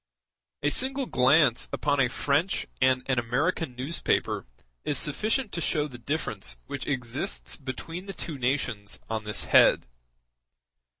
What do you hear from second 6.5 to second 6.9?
which